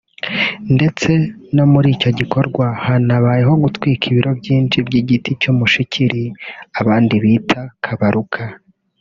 [0.75, 1.09] ndetse
[1.73, 6.23] muri icyo gikorwa hanabayeho gutwika ibiro byinshi by’igiti cy’umushikiri
[6.81, 8.41] abandi bita Kabaruka